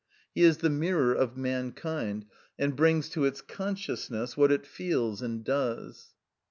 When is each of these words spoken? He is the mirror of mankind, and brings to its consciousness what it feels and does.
He 0.33 0.41
is 0.41 0.57
the 0.57 0.69
mirror 0.71 1.13
of 1.13 1.37
mankind, 1.37 2.25
and 2.57 2.75
brings 2.75 3.07
to 3.09 3.23
its 3.25 3.39
consciousness 3.39 4.35
what 4.35 4.51
it 4.51 4.65
feels 4.65 5.21
and 5.21 5.43
does. 5.43 6.15